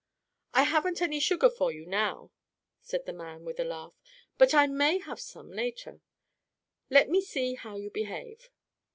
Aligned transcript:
"I 0.55 0.63
haven't 0.63 0.99
any 0.99 1.19
sugar 1.19 1.47
for 1.47 1.71
you 1.71 1.85
now," 1.85 2.31
said 2.81 3.05
the 3.05 3.13
man 3.13 3.45
with 3.45 3.59
a 3.59 3.63
laugh, 3.63 3.93
"but 4.39 4.51
I 4.51 4.65
may 4.65 4.97
have 4.97 5.19
some 5.19 5.51
later. 5.51 6.01
Let 6.89 7.07
me 7.07 7.21
see 7.21 7.53
how 7.53 7.75
you 7.75 7.91
behave." 7.91 8.49